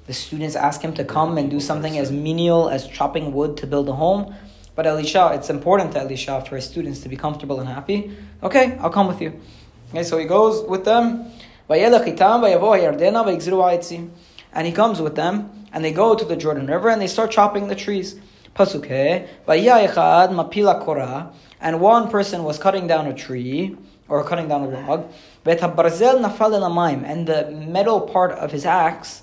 the 0.06 0.12
students 0.12 0.54
ask 0.54 0.82
him 0.82 0.92
to 0.94 1.04
come 1.04 1.38
and 1.38 1.50
do 1.50 1.60
something 1.60 1.96
as 1.96 2.12
menial 2.12 2.68
as 2.68 2.86
chopping 2.86 3.32
wood 3.32 3.56
to 3.56 3.66
build 3.66 3.88
a 3.88 3.94
home. 3.94 4.34
But 4.74 4.86
Elisha, 4.86 5.32
it's 5.32 5.48
important 5.48 5.92
to 5.92 6.00
Elisha 6.00 6.44
for 6.46 6.56
his 6.56 6.66
students 6.66 7.00
to 7.00 7.08
be 7.08 7.16
comfortable 7.16 7.58
and 7.58 7.66
happy. 7.66 8.14
Okay, 8.42 8.76
I'll 8.80 8.90
come 8.90 9.08
with 9.08 9.22
you. 9.22 9.40
Okay, 9.90 10.02
so 10.02 10.18
he 10.18 10.26
goes 10.26 10.62
with 10.68 10.84
them. 10.84 11.32
And 14.56 14.66
he 14.66 14.72
comes 14.72 15.00
with 15.00 15.14
them, 15.16 15.66
and 15.72 15.82
they 15.82 15.92
go 15.92 16.14
to 16.14 16.24
the 16.26 16.36
Jordan 16.36 16.66
River 16.66 16.90
and 16.90 17.00
they 17.00 17.06
start 17.06 17.30
chopping 17.30 17.68
the 17.68 17.74
trees. 17.74 18.16
Pasuk 18.54 18.86
and 21.60 21.80
one 21.80 22.10
person 22.10 22.44
was 22.44 22.58
cutting 22.58 22.86
down 22.86 23.06
a 23.06 23.14
tree 23.14 23.74
or 24.14 24.24
cutting 24.24 24.48
down 24.48 24.62
a 24.62 24.68
log. 24.68 25.12
And 25.44 27.26
the 27.26 27.50
metal 27.50 28.00
part 28.00 28.32
of 28.32 28.52
his 28.52 28.64
axe 28.64 29.22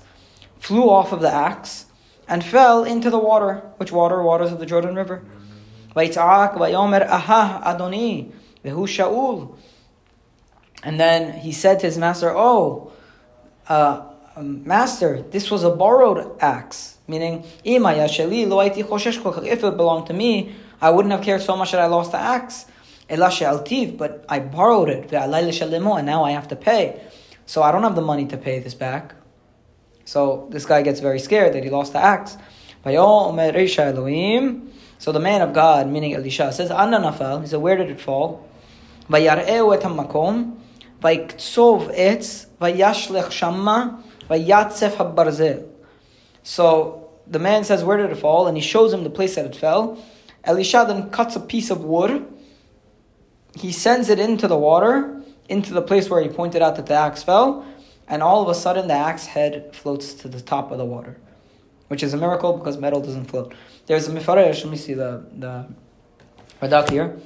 flew 0.58 0.90
off 0.90 1.12
of 1.12 1.20
the 1.20 1.32
axe 1.32 1.86
and 2.28 2.44
fell 2.44 2.84
into 2.84 3.10
the 3.10 3.18
water. 3.18 3.62
Which 3.78 3.90
water? 3.90 4.22
Waters 4.22 4.52
of 4.52 4.58
the 4.58 4.66
Jordan 4.66 4.94
River. 4.94 5.24
And 10.84 11.00
then 11.00 11.32
he 11.32 11.52
said 11.52 11.80
to 11.80 11.86
his 11.86 11.98
master, 11.98 12.32
Oh, 12.34 12.92
uh, 13.68 14.02
um, 14.36 14.66
master, 14.66 15.22
this 15.22 15.50
was 15.50 15.64
a 15.64 15.70
borrowed 15.70 16.38
axe. 16.40 16.98
Meaning, 17.08 17.44
if 17.64 19.64
it 19.64 19.76
belonged 19.76 20.06
to 20.06 20.12
me, 20.12 20.54
I 20.80 20.90
wouldn't 20.90 21.12
have 21.12 21.22
cared 21.22 21.42
so 21.42 21.56
much 21.56 21.72
that 21.72 21.80
I 21.80 21.86
lost 21.86 22.12
the 22.12 22.18
axe 22.18 22.66
but 23.08 24.24
I 24.28 24.40
borrowed 24.40 24.88
it, 24.88 25.12
and 25.12 26.06
now 26.06 26.24
I 26.24 26.30
have 26.32 26.48
to 26.48 26.56
pay. 26.56 27.00
So 27.46 27.62
I 27.62 27.72
don't 27.72 27.82
have 27.82 27.94
the 27.94 28.02
money 28.02 28.26
to 28.26 28.36
pay 28.36 28.58
this 28.60 28.74
back. 28.74 29.14
So 30.04 30.48
this 30.50 30.66
guy 30.66 30.82
gets 30.82 31.00
very 31.00 31.18
scared 31.18 31.54
that 31.54 31.64
he 31.64 31.70
lost 31.70 31.92
the 31.92 31.98
axe. 31.98 32.36
So 34.98 35.12
the 35.12 35.20
man 35.20 35.42
of 35.42 35.52
God, 35.52 35.88
meaning 35.88 36.14
Elisha, 36.14 36.52
says, 36.52 36.70
Anna 36.70 36.98
nafal. 36.98 37.40
He 37.40 37.46
said, 37.46 37.60
Where 37.60 37.76
did 37.76 37.90
it 37.90 38.00
fall? 38.00 38.48
So 46.44 47.10
the 47.26 47.38
man 47.38 47.64
says, 47.64 47.84
Where 47.84 47.96
did 47.96 48.10
it 48.10 48.16
fall? 48.16 48.46
And 48.48 48.56
he 48.56 48.62
shows 48.62 48.92
him 48.92 49.04
the 49.04 49.10
place 49.10 49.34
that 49.34 49.46
it 49.46 49.56
fell. 49.56 50.02
Elisha 50.44 50.84
then 50.86 51.10
cuts 51.10 51.36
a 51.36 51.40
piece 51.40 51.70
of 51.70 51.84
wood 51.84 52.26
he 53.54 53.72
sends 53.72 54.08
it 54.08 54.18
into 54.18 54.48
the 54.48 54.56
water, 54.56 55.22
into 55.48 55.72
the 55.74 55.82
place 55.82 56.08
where 56.08 56.22
he 56.22 56.28
pointed 56.28 56.62
out 56.62 56.76
that 56.76 56.86
the 56.86 56.94
axe 56.94 57.22
fell. 57.22 57.64
And 58.08 58.22
all 58.22 58.42
of 58.42 58.48
a 58.48 58.54
sudden, 58.54 58.88
the 58.88 58.94
axe 58.94 59.26
head 59.26 59.74
floats 59.74 60.14
to 60.14 60.28
the 60.28 60.40
top 60.40 60.70
of 60.70 60.78
the 60.78 60.84
water, 60.84 61.18
which 61.88 62.02
is 62.02 62.12
a 62.14 62.16
miracle 62.16 62.56
because 62.56 62.76
metal 62.76 63.00
doesn't 63.00 63.26
float. 63.26 63.54
There's 63.86 64.08
a 64.08 64.12
mifaresh. 64.12 64.64
Let 64.64 64.70
me 64.70 64.76
see 64.76 64.94
the 64.94 65.24
the 65.36 65.66
radak 66.60 66.90
here. 66.90 67.18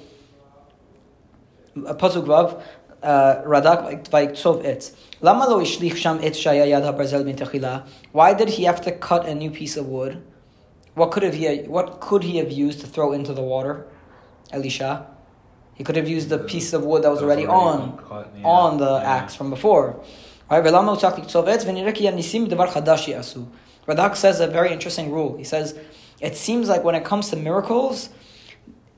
A 1.86 1.94
pasuk 1.94 2.26
vav 2.26 2.62
uh, 3.02 3.42
radak 3.44 4.08
vayiktsov 4.08 4.64
etz. 4.64 4.94
Lama 5.20 5.46
lo 5.48 5.60
ishlich 5.60 5.96
sham 5.96 6.18
etz 6.20 6.36
shaya 6.36 6.66
yad 6.66 6.82
habarzel 6.82 7.24
min 7.24 7.82
Why 8.12 8.34
did 8.34 8.50
he 8.50 8.64
have 8.64 8.80
to 8.82 8.92
cut 8.92 9.26
a 9.26 9.34
new 9.34 9.50
piece 9.50 9.76
of 9.76 9.86
wood? 9.86 10.22
What 10.94 11.10
could 11.10 11.22
have 11.22 11.34
he 11.34 11.58
what 11.62 12.00
could 12.00 12.22
he 12.22 12.38
have 12.38 12.50
used 12.50 12.80
to 12.80 12.86
throw 12.86 13.12
into 13.12 13.32
the 13.32 13.42
water? 13.42 13.86
Elisha. 14.52 15.06
He 15.76 15.84
could 15.84 15.96
have 15.96 16.08
used 16.08 16.30
the 16.30 16.38
piece 16.38 16.72
of 16.72 16.82
wood 16.84 17.02
that 17.02 17.10
was 17.10 17.22
already, 17.22 17.46
on 17.46 17.98
on 18.44 18.78
the 18.78 19.00
axe 19.04 19.34
from 19.34 19.50
before. 19.50 20.02
Right? 20.50 20.64
Radak 23.86 24.16
says 24.16 24.40
a 24.40 24.46
very 24.46 24.72
interesting 24.72 25.12
rule. 25.12 25.36
He 25.36 25.44
says 25.44 25.78
it 26.20 26.36
seems 26.36 26.68
like 26.68 26.82
when 26.82 26.94
it 26.94 27.04
comes 27.04 27.28
to 27.30 27.36
miracles, 27.36 28.08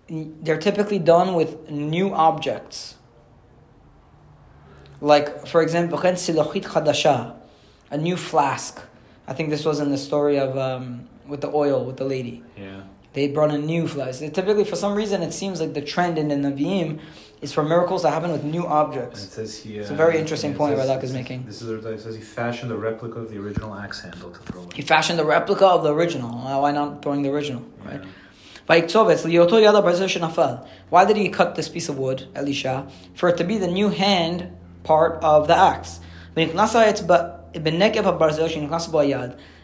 they're 0.09 0.59
typically 0.59 0.99
done 0.99 1.35
with 1.35 1.69
new 1.69 2.15
objects. 2.15 2.95
Like, 5.01 5.47
for 5.47 5.63
example, 5.63 5.99
a 7.91 7.97
new 7.97 8.17
flask. 8.17 8.81
I 9.27 9.33
think 9.35 9.51
this 9.51 9.65
was 9.65 9.81
in 9.81 9.91
the 9.91 9.99
story 9.99 10.39
of 10.39 10.57
um, 10.57 11.09
with 11.27 11.41
the 11.41 11.49
oil 11.53 11.85
with 11.85 11.97
the 11.97 12.05
lady. 12.05 12.43
Yeah. 12.57 12.83
They 13.15 13.29
brought 13.29 13.51
a 13.51 13.59
new 13.59 13.89
flask. 13.89 14.21
Typically, 14.21 14.65
for 14.65 14.77
some 14.77 14.95
reason, 14.95 15.23
it 15.23 15.33
seems 15.33 15.61
like 15.61 15.75
the 15.75 15.81
trend 15.81 16.19
in 16.19 16.29
the 16.29 16.35
Naviim 16.35 17.01
is 17.41 17.53
for 17.53 17.63
miracles 17.63 18.03
that 18.03 18.13
happen 18.13 18.33
with 18.33 18.45
new 18.45 18.67
objects. 18.67 19.23
And 19.23 19.29
it 19.29 19.33
says 19.33 19.57
he, 19.63 19.79
uh, 19.79 19.83
it's 19.83 19.91
a 19.91 19.95
very 19.95 20.19
interesting 20.19 20.55
point 20.55 20.77
Radak 20.77 21.03
is 21.03 21.13
making. 21.13 21.45
This 21.47 21.63
is 21.63 21.69
it 21.85 22.01
says 22.01 22.15
he 22.17 22.21
fashioned 22.21 22.71
a 22.73 22.77
replica 22.77 23.21
of 23.21 23.31
the 23.31 23.39
original 23.39 23.75
axe 23.75 24.01
handle 24.01 24.31
to 24.31 24.39
throw. 24.41 24.65
it. 24.65 24.75
He 24.75 24.83
fashioned 24.83 25.19
the 25.19 25.25
replica 25.25 25.67
of 25.67 25.83
the 25.85 25.95
original. 25.95 26.31
Why 26.31 26.73
not 26.73 27.03
throwing 27.03 27.23
the 27.23 27.31
original, 27.31 27.63
right? 27.85 28.03
Yeah. 28.03 28.09
Why 30.91 31.05
did 31.07 31.17
he 31.17 31.29
cut 31.31 31.55
this 31.55 31.69
piece 31.71 31.89
of 31.89 31.99
wood, 31.99 32.29
Elisha? 32.35 32.87
For 33.15 33.31
it 33.31 33.39
to 33.39 33.45
be 33.45 33.57
the 33.57 33.67
new 33.67 33.89
hand 33.89 34.51
part 34.85 35.23
of 35.25 35.47
the 35.49 35.57
axe. 35.57 36.01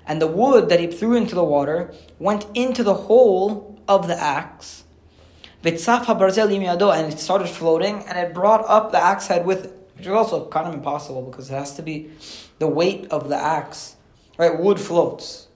And 0.06 0.20
the 0.20 0.26
wood 0.26 0.68
that 0.68 0.80
he 0.80 0.86
threw 0.86 1.14
into 1.14 1.34
the 1.34 1.44
water 1.44 1.92
went 2.18 2.46
into 2.54 2.82
the 2.82 2.94
hole 2.94 3.78
of 3.88 4.06
the 4.06 4.20
axe 4.20 4.84
and 5.64 7.12
it 7.12 7.18
started 7.18 7.48
floating, 7.48 8.02
and 8.06 8.18
it 8.18 8.34
brought 8.34 8.64
up 8.68 8.92
the 8.92 8.98
axe 8.98 9.28
head 9.28 9.46
with 9.46 9.64
it, 9.64 9.88
which 9.96 10.06
is 10.06 10.12
also 10.12 10.46
kind 10.48 10.68
of 10.68 10.74
impossible 10.74 11.22
because 11.22 11.50
it 11.50 11.54
has 11.54 11.74
to 11.76 11.82
be 11.82 12.10
the 12.58 12.68
weight 12.68 13.06
of 13.10 13.28
the 13.28 13.36
axe. 13.36 13.96
Right, 14.36 14.58
wood 14.58 14.78
floats. 14.78 15.48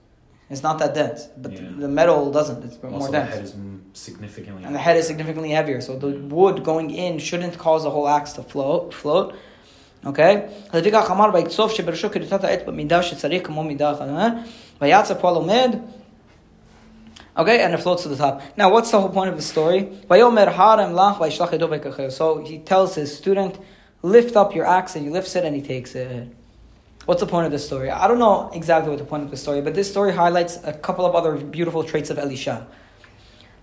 It's 0.49 0.63
not 0.63 0.79
that 0.79 0.95
dense, 0.95 1.27
but 1.37 1.51
yeah. 1.51 1.69
the 1.77 1.87
metal 1.87 2.31
doesn't. 2.31 2.63
It's 2.63 2.77
also 2.77 2.89
more 2.89 3.11
dense. 3.11 3.29
The 3.29 3.35
head 3.35 3.43
is 3.43 3.55
significantly. 3.93 4.63
And 4.63 4.73
the 4.73 4.79
head 4.79 4.97
is 4.97 5.05
significantly 5.05 5.51
heavier, 5.51 5.79
so 5.79 5.95
the 5.95 6.07
wood 6.07 6.63
going 6.63 6.89
in 6.89 7.19
shouldn't 7.19 7.57
cause 7.59 7.83
the 7.83 7.91
whole 7.91 8.07
axe 8.07 8.33
to 8.33 8.43
float. 8.43 8.93
Float. 8.93 9.35
Okay? 10.05 10.49
Okay, 17.37 17.61
and 17.61 17.73
it 17.73 17.77
floats 17.77 18.03
to 18.03 18.09
the 18.09 18.15
top. 18.15 18.41
Now, 18.57 18.71
what's 18.71 18.91
the 18.91 18.99
whole 18.99 19.09
point 19.09 19.29
of 19.29 19.35
the 19.35 19.41
story? 19.41 19.89
So 22.09 22.43
he 22.43 22.59
tells 22.59 22.95
his 22.95 23.15
student, 23.15 23.59
lift 24.01 24.35
up 24.35 24.55
your 24.55 24.65
axe, 24.65 24.95
and 24.95 25.05
he 25.05 25.11
lifts 25.11 25.35
it 25.35 25.43
and 25.45 25.55
he 25.55 25.61
takes 25.61 25.95
it. 25.95 26.27
What's 27.05 27.21
the 27.21 27.27
point 27.27 27.45
of 27.45 27.51
this 27.51 27.65
story? 27.65 27.89
I 27.89 28.07
don't 28.07 28.19
know 28.19 28.51
exactly 28.53 28.89
what 28.89 28.99
the 28.99 29.05
point 29.05 29.23
of 29.23 29.31
the 29.31 29.37
story, 29.37 29.61
but 29.61 29.73
this 29.73 29.89
story 29.89 30.13
highlights 30.13 30.59
a 30.63 30.73
couple 30.73 31.05
of 31.05 31.15
other 31.15 31.37
beautiful 31.37 31.83
traits 31.83 32.09
of 32.09 32.19
Elisha. 32.19 32.67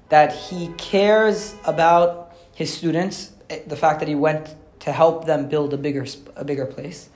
That 0.09 0.33
he 0.33 0.69
cares 0.78 1.55
about 1.64 2.35
his 2.55 2.73
students, 2.73 3.33
eh, 3.50 3.61
the 3.66 3.76
fact 3.76 4.00
that 4.00 4.09
he 4.09 4.14
went 4.14 4.55
to 4.87 4.93
help 4.93 5.26
them 5.26 5.49
build 5.49 5.75
a 5.75 5.76
bigger, 5.76 6.07
a 6.37 6.45
bigger 6.45 6.64
place. 6.64 7.11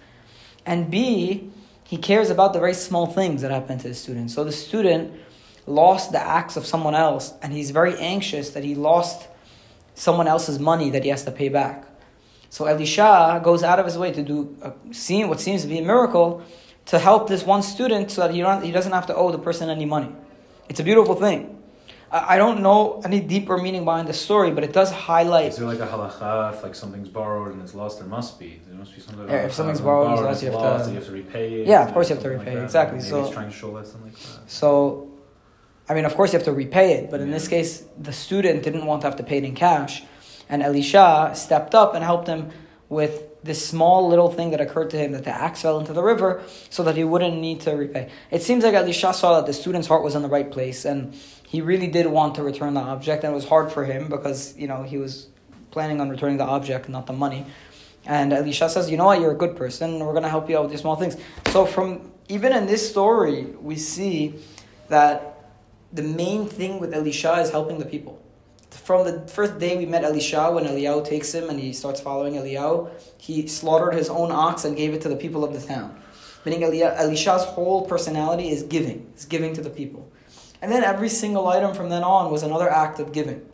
And 0.66 0.90
B, 0.90 1.50
he 1.84 1.96
cares 1.96 2.28
about 2.28 2.52
the 2.52 2.58
very 2.58 2.74
small 2.74 3.06
things 3.06 3.42
that 3.42 3.52
happen 3.52 3.78
to 3.78 3.88
his 3.88 4.00
students. 4.00 4.34
So 4.34 4.42
the 4.42 4.50
student 4.50 5.14
lost 5.66 6.10
the 6.10 6.18
axe 6.18 6.56
of 6.56 6.66
someone 6.66 6.96
else, 6.96 7.32
and 7.40 7.52
he's 7.52 7.70
very 7.70 7.96
anxious 7.96 8.50
that 8.50 8.64
he 8.64 8.74
lost 8.74 9.28
someone 9.94 10.26
else's 10.26 10.58
money 10.58 10.90
that 10.90 11.04
he 11.04 11.10
has 11.10 11.24
to 11.26 11.30
pay 11.30 11.48
back. 11.48 11.84
So 12.48 12.64
Elisha 12.64 13.40
goes 13.44 13.62
out 13.62 13.78
of 13.78 13.86
his 13.86 13.96
way 13.96 14.10
to 14.10 14.22
do 14.22 14.56
a, 14.62 14.72
seeing 14.92 15.28
what 15.28 15.38
seems 15.38 15.62
to 15.62 15.68
be 15.68 15.78
a 15.78 15.82
miracle 15.82 16.42
to 16.86 16.98
help 16.98 17.28
this 17.28 17.44
one 17.44 17.62
student 17.62 18.10
so 18.10 18.22
that 18.22 18.32
he, 18.32 18.38
he 18.66 18.72
doesn't 18.72 18.92
have 18.92 19.06
to 19.06 19.14
owe 19.14 19.30
the 19.30 19.38
person 19.38 19.70
any 19.70 19.84
money. 19.84 20.12
It's 20.68 20.80
a 20.80 20.84
beautiful 20.84 21.14
thing. 21.14 21.59
I, 22.12 22.38
don't 22.38 22.60
know 22.60 23.00
any 23.04 23.20
deeper 23.20 23.56
meaning 23.56 23.84
behind 23.84 24.08
the 24.08 24.12
story, 24.12 24.50
but 24.50 24.64
it 24.64 24.72
does 24.72 24.90
highlight. 24.90 25.52
Is 25.52 25.56
there 25.58 25.66
like 25.66 25.78
a 25.78 25.86
halacha 25.86 26.54
if 26.54 26.62
like 26.62 26.74
something's 26.74 27.08
borrowed 27.08 27.52
and 27.52 27.62
it's 27.62 27.74
lost? 27.74 28.00
There 28.00 28.08
must 28.08 28.38
be. 28.38 28.60
There 28.66 28.76
must 28.76 28.94
be 28.94 29.00
something. 29.00 29.28
Yeah, 29.28 29.46
if 29.46 29.52
something's 29.52 29.80
borrowed, 29.80 30.06
and 30.06 30.14
it's 30.14 30.22
lost, 30.22 30.42
you 30.42 30.50
have 30.50 30.84
to. 30.84 30.90
You 30.90 30.96
have 30.96 31.06
to 31.06 31.12
repay 31.12 31.60
it. 31.60 31.66
Yeah, 31.68 31.86
of 31.86 31.92
course 31.92 32.08
you 32.08 32.16
have 32.16 32.22
to 32.24 32.30
repay 32.30 32.54
like 32.56 32.64
exactly. 32.64 32.98
Maybe 32.98 33.10
so 33.10 33.32
trying 33.32 33.50
to 33.50 33.56
show 33.56 33.70
lesson 33.70 34.02
like 34.02 34.14
that. 34.14 34.50
So 34.50 35.10
I 35.90 35.94
mean, 35.94 36.04
of 36.04 36.14
course, 36.14 36.32
you 36.32 36.38
have 36.38 36.46
to 36.46 36.52
repay 36.52 36.92
it, 36.92 37.10
but 37.10 37.20
in 37.20 37.32
this 37.32 37.48
case, 37.48 37.82
the 37.98 38.12
student 38.12 38.62
didn't 38.62 38.86
want 38.86 39.00
to 39.00 39.08
have 39.08 39.16
to 39.16 39.24
pay 39.24 39.38
it 39.38 39.44
in 39.44 39.56
cash. 39.56 40.04
And 40.48 40.62
Elisha 40.62 41.32
stepped 41.34 41.74
up 41.74 41.96
and 41.96 42.04
helped 42.04 42.28
him 42.28 42.50
with 42.88 43.24
this 43.42 43.66
small 43.66 44.08
little 44.08 44.30
thing 44.30 44.50
that 44.50 44.60
occurred 44.60 44.90
to 44.90 44.96
him 44.96 45.10
that 45.12 45.24
the 45.24 45.30
axe 45.30 45.62
fell 45.62 45.80
into 45.80 45.92
the 45.92 46.02
river 46.02 46.44
so 46.68 46.84
that 46.84 46.96
he 46.96 47.02
wouldn't 47.02 47.38
need 47.38 47.62
to 47.62 47.72
repay. 47.72 48.08
It 48.30 48.42
seems 48.42 48.62
like 48.62 48.74
Elisha 48.74 49.12
saw 49.12 49.36
that 49.36 49.46
the 49.46 49.52
student's 49.52 49.88
heart 49.88 50.04
was 50.04 50.14
in 50.14 50.22
the 50.22 50.28
right 50.28 50.48
place 50.48 50.84
and 50.84 51.12
he 51.50 51.61
really 51.61 51.88
did 51.88 52.07
want 52.07 52.37
to 52.37 52.45
return 52.45 52.75
the 52.75 52.80
object, 52.80 53.25
and 53.25 53.33
it 53.33 53.35
was 53.35 53.49
hard 53.49 53.73
for 53.73 53.85
him 53.85 54.09
because, 54.09 54.57
you 54.57 54.69
know, 54.69 54.85
he 54.85 54.99
was 54.99 55.26
planning 55.73 56.00
on 56.00 56.09
returning 56.09 56.37
the 56.37 56.45
object, 56.45 56.88
not 56.88 57.09
the 57.09 57.12
money. 57.12 57.45
And 58.07 58.33
Elisha 58.33 58.69
says, 58.69 58.88
You 58.88 58.97
know 58.97 59.07
what, 59.07 59.21
you're 59.21 59.33
a 59.33 59.37
good 59.37 59.57
person, 59.57 59.99
we're 59.99 60.12
going 60.12 60.23
to 60.23 60.28
help 60.28 60.49
you 60.49 60.57
out 60.57 60.62
with 60.62 60.71
these 60.71 60.83
small 60.83 60.95
things. 60.95 61.16
So, 61.49 61.66
from 61.66 62.12
even 62.28 62.52
in 62.52 62.66
this 62.66 62.88
story, 62.88 63.47
we 63.61 63.75
see 63.75 64.37
that 64.90 65.50
the 65.92 66.04
main 66.04 66.47
thing 66.47 66.78
with 66.78 66.95
Elisha 66.95 67.40
is 67.40 67.50
helping 67.50 67.80
the 67.80 67.85
people. 67.85 68.23
From 68.71 69.04
the 69.04 69.26
first 69.26 69.59
day 69.59 69.76
we 69.76 69.87
met 69.87 70.04
Elisha, 70.04 70.52
when 70.52 70.66
Eliyahu 70.66 71.04
takes 71.04 71.35
him 71.35 71.50
and 71.50 71.59
he 71.59 71.73
starts 71.73 72.00
following 72.00 72.35
Eliyahu, 72.35 72.90
he 73.19 73.49
slaughtered 73.49 73.95
his 73.95 74.09
own 74.09 74.30
ox 74.30 74.64
and 74.64 74.76
gave 74.76 74.95
it 74.95 75.00
to 75.00 75.09
the 75.09 75.16
people 75.16 75.42
of 75.42 75.52
the 75.52 75.66
town. 75.66 76.00
Meaning 76.45 76.62
Elisha's 76.62 77.42
whole 77.42 77.88
personality 77.88 78.50
is 78.50 78.62
giving, 78.62 79.12
is 79.16 79.25
giving 79.25 79.52
to 79.54 79.61
the 79.61 79.69
people. 79.69 80.09
And 80.62 80.70
then 80.70 80.84
every 80.84 81.08
single 81.08 81.48
item 81.48 81.74
from 81.74 81.88
then 81.88 82.02
on 82.02 82.30
was 82.30 82.42
another 82.42 82.68
act 82.68 83.00
of 83.00 83.12
giving. 83.12 83.46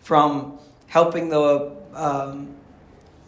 From 0.00 0.58
helping 0.86 1.28
the 1.28 1.74
um, 1.94 2.54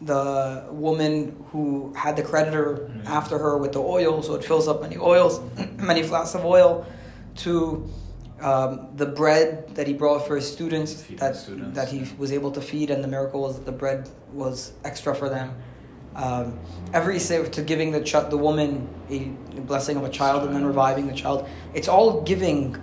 the 0.02 0.66
woman 0.70 1.44
who 1.50 1.92
had 1.94 2.16
the 2.16 2.22
creditor 2.22 2.88
mm-hmm. 2.90 3.06
after 3.06 3.38
her 3.38 3.56
with 3.56 3.72
the 3.72 3.80
oil, 3.80 4.22
so 4.22 4.34
it 4.34 4.44
fills 4.44 4.68
up 4.68 4.82
many 4.82 4.96
oils, 4.98 5.40
many 5.78 6.02
flasks 6.02 6.34
of 6.34 6.44
oil 6.44 6.86
to 7.36 7.88
um, 8.40 8.88
the 8.96 9.06
bread 9.06 9.74
that 9.74 9.86
he 9.86 9.94
brought 9.94 10.26
for 10.26 10.36
his 10.36 10.50
students 10.50 11.02
that, 11.16 11.36
students, 11.36 11.74
that 11.74 11.88
he 11.88 12.06
was 12.18 12.32
able 12.32 12.50
to 12.50 12.60
feed, 12.60 12.90
and 12.90 13.02
the 13.02 13.08
miracle 13.08 13.40
was 13.40 13.56
that 13.56 13.64
the 13.64 13.72
bread 13.72 14.08
was 14.32 14.72
extra 14.84 15.14
for 15.14 15.28
them. 15.28 15.54
Um, 16.16 16.58
every 16.92 17.18
say 17.18 17.46
to 17.46 17.62
giving 17.62 17.92
the 17.92 18.02
ch- 18.02 18.30
the 18.30 18.38
woman 18.38 18.88
a 19.10 19.60
blessing 19.60 19.96
of 19.96 20.04
a 20.04 20.08
child 20.08 20.44
and 20.44 20.54
then 20.54 20.64
reviving 20.64 21.06
the 21.06 21.12
child. 21.12 21.46
It's 21.74 21.88
all 21.88 22.22
giving. 22.22 22.76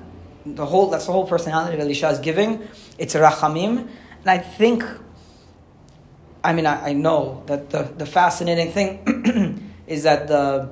The 0.46 0.66
whole 0.66 0.90
that's 0.90 1.08
the 1.08 1.12
whole 1.12 1.28
personality 1.28 1.76
of 1.76 1.82
Elisha 1.82 2.10
is 2.10 2.20
giving. 2.20 2.68
It's 2.98 3.16
rachamim, 3.16 3.88
and 4.22 4.30
I 4.30 4.38
think. 4.38 4.84
I 6.46 6.52
mean, 6.52 6.66
I, 6.66 6.90
I 6.90 6.94
know 6.94 7.42
that 7.46 7.70
the, 7.70 7.84
the 7.84 8.06
fascinating 8.06 8.72
thing 8.74 9.72
is 9.88 10.04
that 10.04 10.28
the 10.28 10.70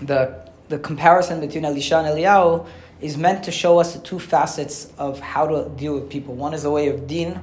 the 0.00 0.42
the 0.68 0.78
comparison 0.78 1.40
between 1.40 1.64
Elisha 1.64 1.98
and 1.98 2.08
Eliyahu 2.08 2.66
is 3.00 3.16
meant 3.16 3.44
to 3.44 3.50
show 3.50 3.78
us 3.78 3.94
the 3.94 4.00
two 4.00 4.18
facets 4.18 4.92
of 4.98 5.20
how 5.20 5.46
to 5.46 5.68
deal 5.70 5.94
with 5.94 6.08
people. 6.10 6.34
One 6.34 6.54
is 6.54 6.64
a 6.64 6.70
way 6.70 6.88
of 6.88 7.06
din, 7.06 7.40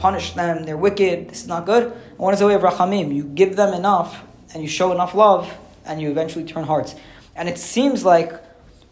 punish 0.00 0.32
them, 0.32 0.64
they're 0.64 0.76
wicked, 0.76 1.28
this 1.28 1.42
is 1.42 1.46
not 1.46 1.66
good. 1.66 1.84
And 1.84 2.18
one 2.18 2.34
is 2.34 2.40
a 2.40 2.46
way 2.46 2.54
of 2.54 2.62
rachamim, 2.62 3.14
you 3.14 3.24
give 3.24 3.54
them 3.54 3.74
enough 3.74 4.22
and 4.52 4.62
you 4.62 4.68
show 4.68 4.92
enough 4.92 5.14
love 5.14 5.56
and 5.84 6.00
you 6.00 6.10
eventually 6.10 6.44
turn 6.44 6.64
hearts. 6.64 6.94
And 7.36 7.48
it 7.48 7.58
seems 7.58 8.04
like 8.04 8.32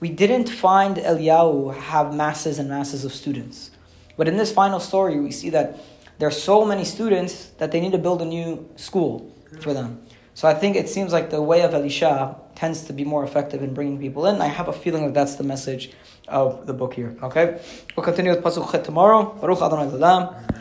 we 0.00 0.10
didn't 0.10 0.48
find 0.48 0.96
Eliyahu 0.96 1.74
have 1.74 2.14
masses 2.14 2.58
and 2.58 2.68
masses 2.68 3.04
of 3.04 3.12
students. 3.12 3.70
But 4.16 4.28
in 4.28 4.36
this 4.36 4.52
final 4.52 4.80
story, 4.80 5.18
we 5.18 5.32
see 5.32 5.50
that 5.50 5.78
there 6.18 6.28
are 6.28 6.32
so 6.32 6.64
many 6.64 6.84
students 6.84 7.46
that 7.58 7.72
they 7.72 7.80
need 7.80 7.92
to 7.92 7.98
build 7.98 8.20
a 8.20 8.24
new 8.24 8.68
school 8.76 9.34
for 9.60 9.72
them. 9.72 10.02
So 10.34 10.46
I 10.46 10.54
think 10.54 10.76
it 10.76 10.88
seems 10.88 11.12
like 11.12 11.30
the 11.30 11.42
way 11.42 11.62
of 11.62 11.74
Elisha 11.74 12.36
tends 12.54 12.82
to 12.82 12.92
be 12.92 13.04
more 13.04 13.24
effective 13.24 13.62
in 13.62 13.74
bringing 13.74 13.98
people 13.98 14.26
in. 14.26 14.40
I 14.40 14.46
have 14.46 14.68
a 14.68 14.72
feeling 14.72 15.06
that 15.06 15.14
that's 15.14 15.36
the 15.36 15.44
message 15.44 15.92
of 16.28 16.66
the 16.66 16.72
book 16.72 16.94
here. 16.94 17.16
Okay? 17.22 17.60
We'll 17.96 18.04
continue 18.04 18.32
with 18.32 18.42
Pasuk 18.42 18.84
tomorrow. 18.84 19.36
Baruch 19.40 19.62
Adonai 19.62 19.90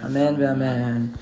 Amen. 0.04 0.44
Amen. 0.44 1.14